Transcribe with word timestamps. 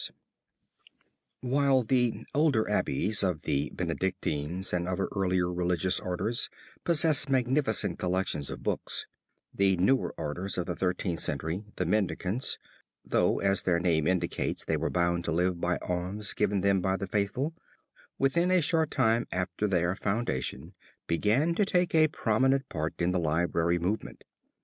]While 1.41 1.83
the 1.83 2.25
older 2.33 2.67
abbeys 2.67 3.21
of 3.21 3.43
the 3.43 3.69
Benedictines 3.69 4.73
and 4.73 4.87
other 4.87 5.07
earlier 5.15 5.53
religious 5.53 5.99
orders 5.99 6.49
possessed 6.83 7.29
magnificent 7.29 7.99
collections 7.99 8.49
of 8.49 8.63
books, 8.63 9.05
the 9.53 9.77
newer 9.77 10.15
orders 10.17 10.57
of 10.57 10.65
the 10.65 10.75
Thirteenth 10.75 11.19
Century, 11.19 11.65
the 11.75 11.85
Mendicants, 11.85 12.57
though 13.05 13.41
as 13.41 13.61
their 13.61 13.79
name 13.79 14.07
indicates 14.07 14.65
they 14.65 14.75
were 14.75 14.89
bound 14.89 15.23
to 15.25 15.31
live 15.31 15.61
by 15.61 15.77
alms 15.83 16.33
given 16.33 16.61
them 16.61 16.81
by 16.81 16.97
the 16.97 17.05
faithful, 17.05 17.53
within 18.17 18.49
a 18.49 18.59
short 18.59 18.89
time 18.89 19.27
after 19.31 19.67
their 19.67 19.95
foundation 19.95 20.73
began 21.05 21.53
to 21.53 21.63
take 21.63 21.93
a 21.93 22.07
prominent 22.07 22.67
part 22.69 22.95
in 22.97 23.11
the 23.11 23.19
library 23.19 23.77
movement. 23.77 24.23